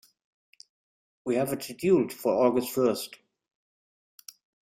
We 1.25 1.35
have 1.35 1.53
it 1.53 1.61
scheduled 1.61 2.11
for 2.11 2.33
August 2.43 2.71
first. 2.73 3.17